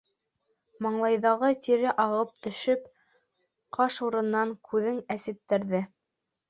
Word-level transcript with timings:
Маңлайҙағы 0.85 1.49
тире 1.67 1.93
ағып 2.05 2.33
төшөп, 2.47 2.91
ҡаш 3.79 4.01
урынын, 4.11 4.59
күҙен 4.71 5.03
әсеттерҙе. 5.19 5.89